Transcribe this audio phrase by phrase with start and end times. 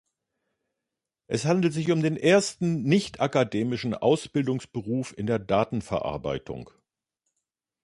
[1.27, 6.71] Es handelt sich um den ersten nicht-akademischen Ausbildungsberuf in der Datenverarbeitung.